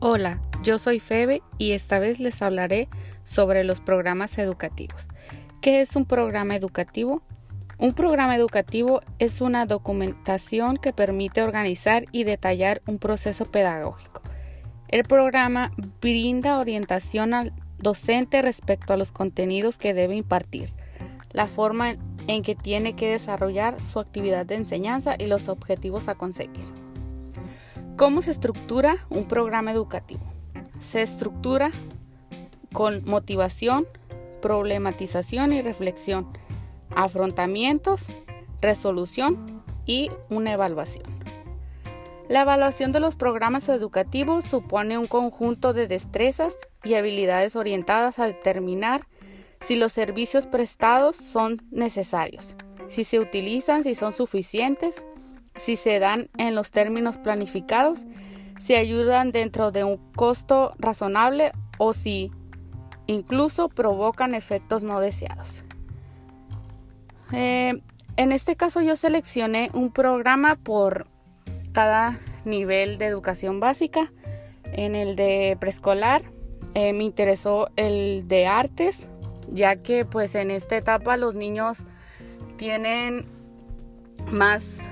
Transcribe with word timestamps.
Hola, 0.00 0.40
yo 0.62 0.78
soy 0.78 1.00
Febe 1.00 1.42
y 1.58 1.72
esta 1.72 1.98
vez 1.98 2.20
les 2.20 2.40
hablaré 2.40 2.88
sobre 3.24 3.64
los 3.64 3.80
programas 3.80 4.38
educativos. 4.38 5.08
¿Qué 5.60 5.80
es 5.80 5.96
un 5.96 6.04
programa 6.04 6.54
educativo? 6.54 7.20
Un 7.78 7.94
programa 7.94 8.36
educativo 8.36 9.00
es 9.18 9.40
una 9.40 9.66
documentación 9.66 10.76
que 10.76 10.92
permite 10.92 11.42
organizar 11.42 12.04
y 12.12 12.22
detallar 12.22 12.80
un 12.86 13.00
proceso 13.00 13.46
pedagógico. 13.46 14.22
El 14.86 15.02
programa 15.02 15.72
brinda 16.00 16.60
orientación 16.60 17.34
al 17.34 17.52
docente 17.78 18.40
respecto 18.40 18.92
a 18.92 18.96
los 18.96 19.10
contenidos 19.10 19.78
que 19.78 19.94
debe 19.94 20.14
impartir, 20.14 20.72
la 21.32 21.48
forma 21.48 21.96
en 22.28 22.42
que 22.42 22.54
tiene 22.54 22.94
que 22.94 23.10
desarrollar 23.10 23.80
su 23.80 23.98
actividad 23.98 24.46
de 24.46 24.54
enseñanza 24.54 25.16
y 25.18 25.26
los 25.26 25.48
objetivos 25.48 26.06
a 26.06 26.14
conseguir. 26.14 26.87
¿Cómo 27.98 28.22
se 28.22 28.30
estructura 28.30 28.96
un 29.10 29.26
programa 29.26 29.72
educativo? 29.72 30.20
Se 30.78 31.02
estructura 31.02 31.72
con 32.72 33.04
motivación, 33.04 33.88
problematización 34.40 35.52
y 35.52 35.62
reflexión, 35.62 36.28
afrontamientos, 36.94 38.02
resolución 38.60 39.64
y 39.84 40.12
una 40.30 40.52
evaluación. 40.52 41.06
La 42.28 42.42
evaluación 42.42 42.92
de 42.92 43.00
los 43.00 43.16
programas 43.16 43.68
educativos 43.68 44.44
supone 44.44 44.96
un 44.96 45.08
conjunto 45.08 45.72
de 45.72 45.88
destrezas 45.88 46.56
y 46.84 46.94
habilidades 46.94 47.56
orientadas 47.56 48.20
a 48.20 48.26
determinar 48.26 49.08
si 49.60 49.74
los 49.74 49.92
servicios 49.92 50.46
prestados 50.46 51.16
son 51.16 51.66
necesarios, 51.72 52.54
si 52.90 53.02
se 53.02 53.18
utilizan, 53.18 53.82
si 53.82 53.96
son 53.96 54.12
suficientes, 54.12 55.04
si 55.58 55.76
se 55.76 55.98
dan 55.98 56.28
en 56.38 56.54
los 56.54 56.70
términos 56.70 57.18
planificados, 57.18 58.04
si 58.58 58.74
ayudan 58.74 59.32
dentro 59.32 59.70
de 59.70 59.84
un 59.84 59.96
costo 60.12 60.74
razonable 60.78 61.52
o 61.78 61.92
si 61.92 62.32
incluso 63.06 63.68
provocan 63.68 64.34
efectos 64.34 64.82
no 64.82 65.00
deseados. 65.00 65.64
Eh, 67.32 67.80
en 68.16 68.32
este 68.32 68.56
caso 68.56 68.80
yo 68.80 68.96
seleccioné 68.96 69.70
un 69.74 69.90
programa 69.92 70.56
por 70.56 71.06
cada 71.72 72.18
nivel 72.44 72.98
de 72.98 73.06
educación 73.06 73.60
básica. 73.60 74.12
En 74.64 74.94
el 74.94 75.16
de 75.16 75.56
preescolar 75.60 76.22
eh, 76.74 76.92
me 76.92 77.04
interesó 77.04 77.70
el 77.76 78.26
de 78.26 78.46
artes, 78.46 79.08
ya 79.50 79.76
que 79.76 80.04
pues 80.04 80.34
en 80.34 80.50
esta 80.50 80.76
etapa 80.76 81.16
los 81.16 81.34
niños 81.34 81.84
tienen 82.56 83.26
más 84.30 84.88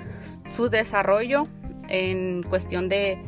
su 0.57 0.71
desarrollo 0.71 1.47
en 1.89 2.43
cuestión 2.43 2.89
de 2.89 3.19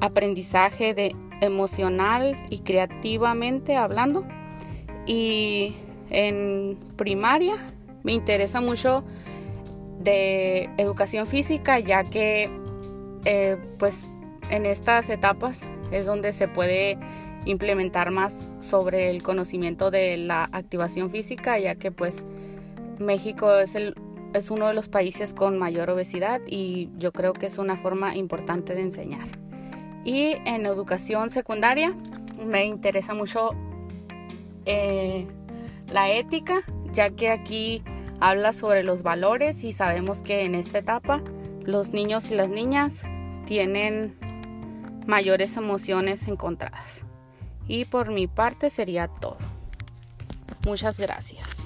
aprendizaje 0.00 0.94
de 0.94 1.14
emocional 1.40 2.36
y 2.50 2.58
creativamente 2.60 3.76
hablando. 3.76 4.26
Y 5.06 5.76
en 6.10 6.78
primaria 6.96 7.54
me 8.02 8.12
interesa 8.12 8.60
mucho 8.60 9.04
de 10.00 10.68
educación 10.76 11.26
física 11.26 11.78
ya 11.78 12.04
que 12.04 12.50
eh, 13.24 13.56
pues 13.78 14.06
en 14.50 14.66
estas 14.66 15.08
etapas 15.08 15.62
es 15.90 16.06
donde 16.06 16.32
se 16.32 16.48
puede 16.48 16.98
implementar 17.44 18.10
más 18.10 18.48
sobre 18.60 19.10
el 19.10 19.22
conocimiento 19.22 19.90
de 19.90 20.16
la 20.16 20.48
activación 20.52 21.10
física 21.10 21.58
ya 21.58 21.76
que 21.76 21.90
pues 21.90 22.24
México 22.98 23.52
es 23.56 23.74
el 23.74 23.94
es 24.36 24.50
uno 24.50 24.68
de 24.68 24.74
los 24.74 24.88
países 24.88 25.32
con 25.32 25.58
mayor 25.58 25.90
obesidad 25.90 26.40
y 26.46 26.90
yo 26.98 27.12
creo 27.12 27.32
que 27.32 27.46
es 27.46 27.58
una 27.58 27.76
forma 27.76 28.14
importante 28.16 28.74
de 28.74 28.82
enseñar. 28.82 29.26
Y 30.04 30.36
en 30.44 30.66
educación 30.66 31.30
secundaria 31.30 31.94
me 32.44 32.64
interesa 32.64 33.14
mucho 33.14 33.50
eh, 34.64 35.26
la 35.88 36.10
ética, 36.10 36.62
ya 36.92 37.10
que 37.10 37.30
aquí 37.30 37.82
habla 38.20 38.52
sobre 38.52 38.82
los 38.82 39.02
valores 39.02 39.64
y 39.64 39.72
sabemos 39.72 40.22
que 40.22 40.44
en 40.44 40.54
esta 40.54 40.78
etapa 40.78 41.22
los 41.62 41.90
niños 41.90 42.30
y 42.30 42.34
las 42.34 42.48
niñas 42.48 43.02
tienen 43.46 44.16
mayores 45.06 45.56
emociones 45.56 46.28
encontradas. 46.28 47.04
Y 47.68 47.84
por 47.86 48.12
mi 48.12 48.26
parte 48.26 48.70
sería 48.70 49.08
todo. 49.08 49.38
Muchas 50.64 50.98
gracias. 50.98 51.65